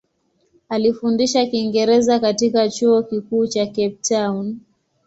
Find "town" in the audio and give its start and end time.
4.09-4.59